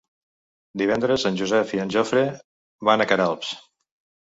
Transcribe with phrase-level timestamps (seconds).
[0.81, 2.25] Divendres en Josep i en Jofre
[2.91, 3.55] van a Queralbs.